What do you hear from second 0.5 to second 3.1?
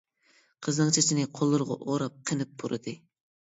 قىزنىڭ چېچىنى قوللىرىغا ئوراپ قېنىپ پۇرىدى.